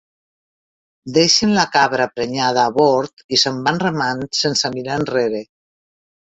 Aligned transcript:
Deixen 1.17 1.51
la 1.57 1.65
cabra 1.75 2.07
prenyada 2.19 2.63
a 2.63 2.71
bord 2.79 3.23
i 3.37 3.39
se'n 3.43 3.61
van 3.69 3.79
remant 3.85 4.25
sense 4.41 4.73
mirar 4.79 4.99
enrere. 5.03 5.45